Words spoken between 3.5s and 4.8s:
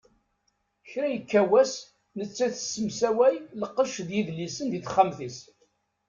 lqecc d yedlisen di